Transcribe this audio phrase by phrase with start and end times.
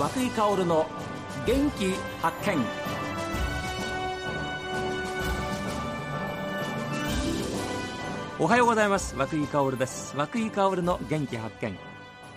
[0.00, 0.86] 和久井薫の
[1.46, 1.92] 元気
[2.22, 2.56] 発見。
[8.38, 9.14] おはようございます。
[9.14, 10.16] 和久井薫です。
[10.16, 11.76] 和久井薫の元気発見。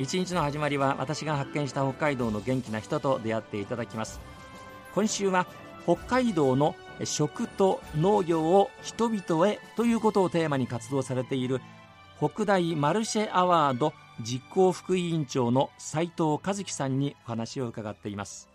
[0.00, 4.20] 一日の始まりは私が発見した北海道の元気な人と出会っていただきます。
[4.92, 5.46] 今週は
[5.84, 6.74] 北海道の
[7.04, 11.60] 食と農業を人々へということをテーマに活動されている
[12.18, 18.48] 北大マルシェアワード実行副委員長の斉藤和樹さんにお話を伺っています。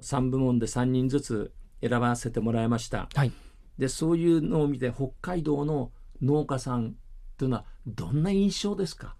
[0.00, 3.32] 3部門で3人ずつ選ばせてもらいました、はい、
[3.78, 5.90] でそういうのを見て北海道の
[6.22, 6.94] 農家さん
[7.36, 9.16] というのはどんな印象ですか？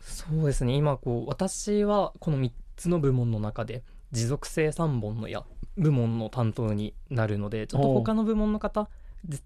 [0.00, 0.74] そうですね。
[0.74, 5.44] 今こう私はこの3つの部門の中で持続性3本の矢
[5.76, 8.88] 部門の担当になるのでちょっと他の部門の方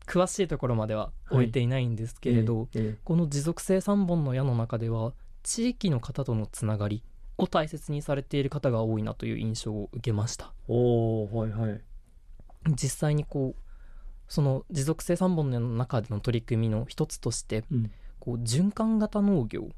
[0.07, 2.91] 詳しいところまでは終えていないんですけれど、はいえーえ。
[2.91, 7.03] ー、この持続性3本の矢の中では地域の方とのつながり
[7.39, 10.53] を大切にされている方が多いなという印象を受けました。
[10.69, 11.81] おはいはい。
[12.71, 13.63] 実際にこう
[14.29, 19.69] その持続性3本の中での取り組みの一つとして、うん、こう循環型農業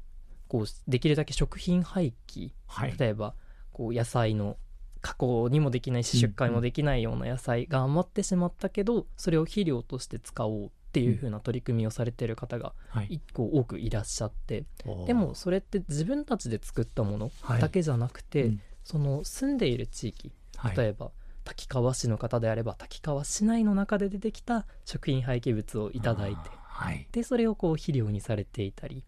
[0.47, 3.33] こうできるだけ食品廃棄、はい、例えば
[3.73, 4.57] こう野菜の
[5.05, 12.73] 加工にもできないし出荷もできないような野菜が余ってしまったけどそれを肥料として使おうっていう風な取り組みをされてる方が
[13.07, 20.31] 一個多くいらっしゃって、はい、でもそれって自分たちで作ったものだけじゃなくて、はいうん、その住んでいる地域
[20.75, 21.11] 例えば、
[21.43, 29.03] 滝川市の方であれば滝川市内の中で出てきた食品廃棄物をいただいて、はい、でそれをこう肥料にされていたり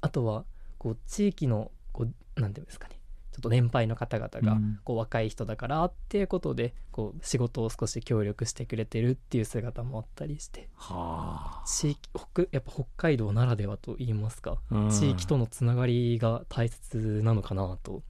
[0.00, 0.46] あとは
[0.78, 2.04] こう地域のこ
[2.36, 2.98] うなんていうんですかね
[3.34, 18.04] ちょっと年配の方々がこう若い人だからっていうことでこう仕事を少し協力してくれてるっていう姿もあったりして、はあ、地域北やっぱ北海道ならではと言いますか、うん、地域とのつながりが大切なのかなと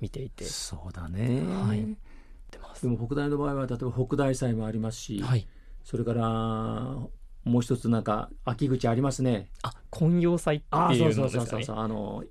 [0.00, 0.44] 見ていて。
[0.44, 1.84] そうだね、はい、
[2.80, 5.48] でも北大の場合は例えば北大祭もありますし、はい、
[5.82, 6.24] それから
[7.44, 9.48] もう一つなんか秋口ありますね。
[9.62, 11.16] あ金葉祭っていうのですかね。
[11.16, 12.22] あそうそうそうそうあの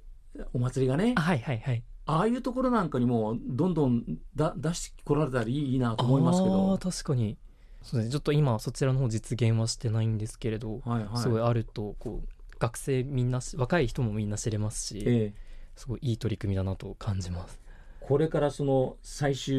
[0.53, 1.13] お祭りがね。
[1.17, 4.03] はいはいはいああいうところなんかにもどんどん
[4.35, 6.77] だ出してこられたらいいなと思いますけど。
[6.77, 7.37] 確かに。
[7.83, 15.33] そうです、ね、ちょっと今そちらの方実現はしてないんですけれど、はいはい、すごいあるとこう学生みんな若い人もみんな知れますし、ええ、
[15.75, 17.61] すごいいい取り組みだなと感じます。
[18.01, 19.53] これからその最終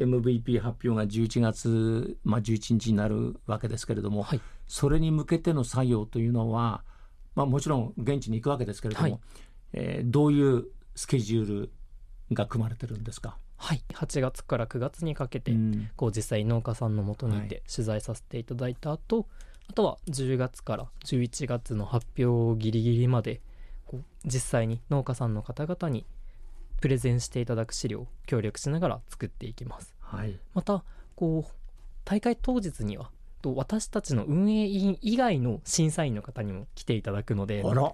[0.00, 6.82] MVP 発表が11月、まあ、11日になるわけですけれども、はい、それに向けての作業というのは、
[7.36, 9.20] まあ、もちろん現地に行くわけですけれども、はい、
[9.74, 11.72] えー、どういうスケジュール
[12.32, 13.38] が組まれてるんですか？
[13.56, 13.82] はい。
[13.92, 19.26] 8月から9月にかけて、うん、こう実際農家さんのもとにいて取材させていただいた後、はい、
[19.68, 23.40] あとは10月から11月の発表ギリギリまで
[23.86, 26.06] こう実際に農家さんの方々に
[26.80, 30.82] プレゼンしていただく資料を協力しながら作っていきます、はい、また
[31.14, 31.52] こう
[32.04, 33.12] 大会当日には
[33.44, 37.92] 私たちの運営委員以外の審査員の方にも来ていただくのであら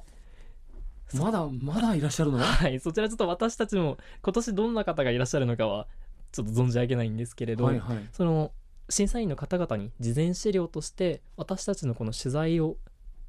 [1.14, 2.38] まだまだいらっしゃるの？
[2.38, 2.80] はい。
[2.80, 5.86] そちらちょっと私たちも今年どんな方がいらっしゃるのかは
[6.32, 8.52] ちょっと存じ上げないんですけれど、はいはい、その
[8.90, 12.76] 審査員の方々に事前資料として私たちのこの取材を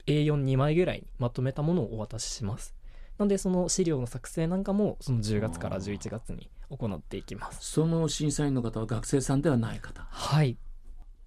[0.07, 2.75] A42 枚ぐらいにまとめたものをお渡しします。
[3.17, 7.71] なのでその資料の作成なんかもその10月から11月に行っていきます。
[7.71, 10.07] その審査員の方は学生さんではない方。
[10.09, 10.57] はい。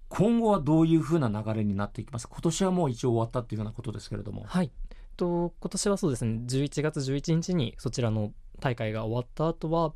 [0.09, 2.27] 今後はどういうふうな流れになっていきます？
[2.27, 4.43] 今年はもう一応終わったっていうようなことですけれども。
[4.45, 4.71] はい
[5.15, 9.93] と今年はそうですね11月11日にそちらの大会が終わった後は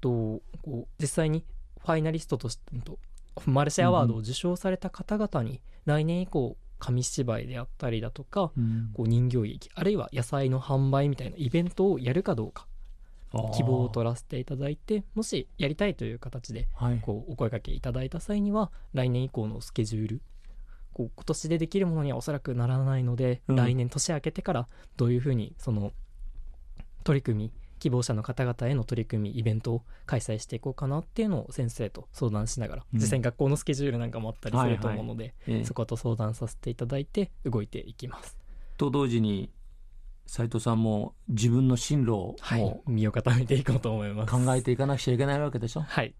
[0.00, 1.44] とこう実際に
[1.80, 2.98] ファイナリストとしてと
[3.46, 12.66] マルシェアワードを受賞された方々に来年以降紙芝居であったりだとか、うん、こう人形劇あるいは野菜の販売みたいなイベントをやるかどうか
[13.54, 16.68] 希望を取らせていただいてもしやりたいという形で
[17.02, 20.22] こうお声かけいただいた際には、来年以降のスケジュール
[20.98, 25.92] こう今年でできるものにはおそらくならないので、うん、来年年明けてからどういうふうにその
[27.04, 38.36] 取り組み希望者の方々への取り組みイベントを開催していこうかなっていうのを先生と相談しながら、うん、実際に学校のスケジュールなんかもあったりすると思うので、はいはい、そこと相談させていただいて動いていきます。
[38.76, 39.52] と同時に
[40.26, 44.32] 斉藤さんも自分の進路を、はい、身を固めていこうと思います。
[44.32, 45.82] 考えていかなくちゃいけないわけでしょ？
[45.82, 46.14] はい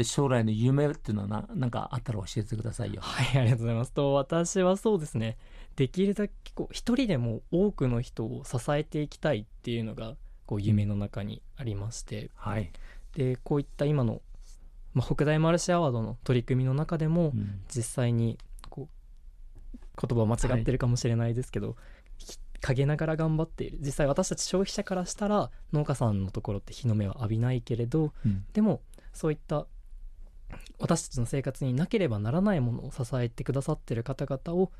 [0.00, 3.02] で将来の夢っていうのはななんかあったら教えてくださいよ。
[3.02, 3.92] はいありがとうございます。
[3.92, 5.36] と私はそうですね。
[5.76, 10.16] できるだけこう一人でも多くの人を支えていきたいっていうのが
[10.46, 12.72] こう夢の中にありまして、はい、
[13.12, 14.22] でこういった今の、
[14.94, 18.38] まあ、北大マルシェアワードの取り組みの中でも、うん、実際に
[18.70, 21.76] こう言葉を間違ってるかもしれないですけど、はい、
[22.62, 23.76] 陰ながら頑張っている。
[23.82, 28.80] 実際私たち消費者からしたら農家さんのところって日の目は浴びないけれど、うん、でも
[29.12, 29.66] そういった
[30.78, 34.70] 私たちの生活になければならないものを支えてくださってる方々を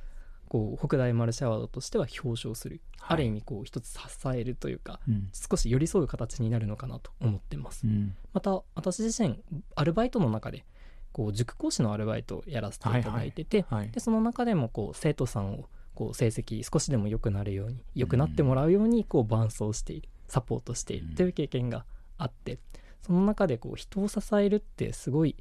[0.48, 3.98] こう北大マルシェアワードとしては表彰する、はい、ある意味こう一つ支
[4.34, 9.40] えるというか、うん、少し寄り添う形になるのかなと思ってます、うん、また私自身
[9.76, 10.64] アルバイトの中で
[11.12, 21.84] こう塾講師のアルバイトをやらせていただいてて、はいはい、でその中でもこう生徒さんをこう成績少しでも良くなるように良くなってもらうようにこう伴走しているサポートしているという経験が
[22.16, 22.58] あって
[23.02, 25.36] その中でこう人を支えるってすごい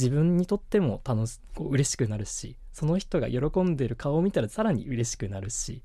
[0.00, 5.82] 自分にとっても楽しこう嬉しくなるしその人が喜んでる顔を見たらさらに嬉しくなるし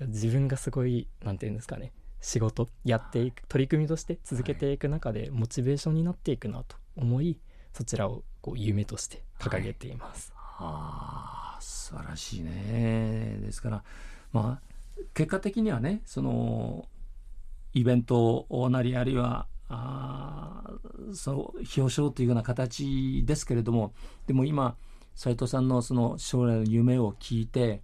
[0.00, 7.38] 自分がすごい何て言うんですかね仕事やっていく取り組みとして続けていく中でモチベーションになっていくなと思い
[7.72, 10.32] そちらをこう夢として掲げています。
[10.34, 13.38] はい、あ素晴らしいね。
[13.40, 13.84] ですから
[14.32, 16.88] まあ結果的にはねその
[17.74, 20.62] イベントなりあるいはあ
[21.12, 23.92] そう表彰というような形ですけれども
[24.26, 24.76] でも今
[25.14, 27.82] 斉藤さんのその将来の夢を聞いて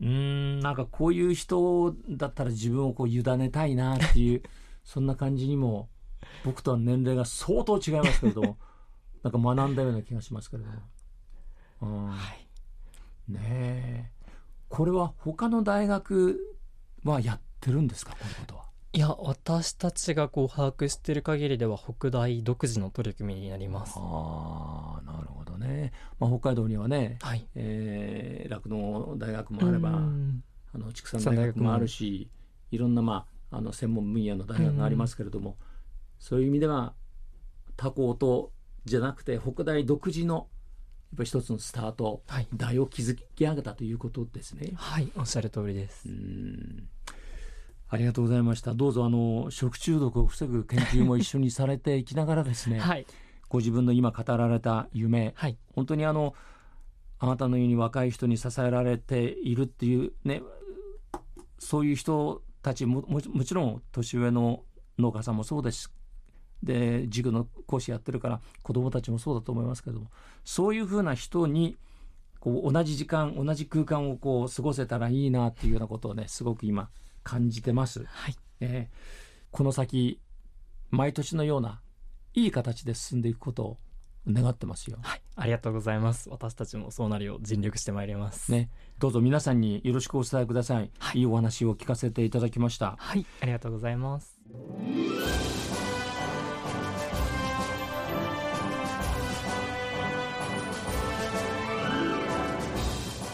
[0.00, 4.42] うんなんかこういう人だったら自分をこう委ねたいなっていう
[4.84, 5.88] そんな感じにも
[6.44, 8.58] 僕とは年齢が相当違いますけれども
[9.22, 10.78] なんか学んだような気がしますけれども。
[11.82, 12.16] うんは
[13.28, 14.10] い、ねえ
[14.68, 16.40] これは他の大学
[17.04, 18.12] はやってるんですか？
[18.12, 18.71] このことは。
[18.94, 23.94] いや私たちがこう把握している限りでは北大独自の取り組みになります。
[23.96, 27.46] ああなるほどね、まあ、北海道にはね、はい。
[27.54, 29.88] え酪、農大学もあれば
[30.74, 32.28] あの畜産大学もあるし
[32.70, 35.56] いろんな、まあ、あの専門分野の大学がありますけれども
[36.18, 36.92] そういう意味では
[37.78, 38.52] 他校と
[38.84, 44.72] じゃなくて北大独自のやっぱり一つのスタート、はい、台を築き上げたということですね。
[44.74, 46.10] はいおっしゃる通りです。
[46.10, 46.88] うん
[47.92, 48.72] ありがとうございました。
[48.72, 53.04] どうぞあの食中毒を防ぐ研究も一緒にされていきながらですね、はい、
[53.50, 56.34] ご自分の今語られた夢、はい、本当にあの
[57.18, 60.40] あなたのように若い人に支えられているっていうね、
[61.58, 64.62] そういう人たちもももちろん年上の
[64.98, 65.92] 農家さんもそうです。
[66.62, 70.06] で塾の講師やってるから子どもたちもそうだと思いますけども
[70.44, 71.76] そういうふうな人に
[72.40, 76.88] こう同じ時間同じ空間をこう過ごせたらいいなっていうようなことをねすごく今
[77.22, 78.04] 感じてます。
[78.04, 80.20] はい、えー、この先
[80.90, 81.80] 毎年のような
[82.34, 83.78] いい形で進んでいくことを
[84.26, 84.98] 願ってますよ。
[85.02, 86.28] はい、ありがとうございます。
[86.30, 88.52] 私たちもそうなるよう尽力してまいります。
[88.52, 90.90] ね、どうぞ皆さんによろしくお伝えください。
[90.98, 92.96] はい、いいお話を聞かせていただきました。
[92.98, 94.38] はい、ありがとうございます。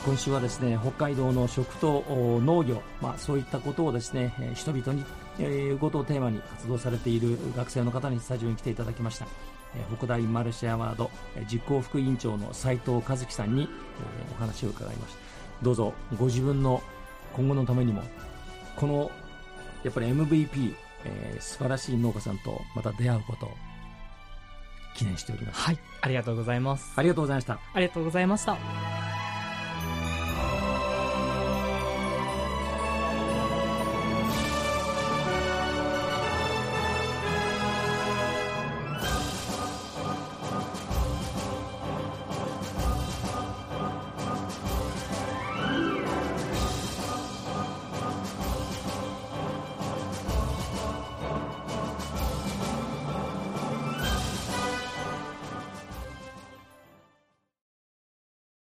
[0.09, 5.05] 今週はですね北海道の食と農業、まあ、そういったことをですね人々に、
[5.39, 9.27] えー、ことをテーマに活動されている学生の方にスタジオに来ていただきました、
[9.77, 11.11] えー、北大マルシェアワード
[11.53, 13.69] 実行副委員長の斉藤和樹さんに、えー、
[14.35, 15.19] お話を伺いました。
[15.61, 16.83] どうぞご自分の
[17.35, 18.03] 今後のためにも
[18.77, 19.11] この
[19.83, 20.75] やっぱり MVP、
[21.05, 23.51] えー、素晴らしい農家さんとまた出会うことを
[24.97, 25.61] 記念しております。
[25.61, 25.79] はい。
[26.01, 26.95] ありがとうございます。
[26.97, 27.61] ありがとうございました。
[27.75, 28.98] ありがとうございました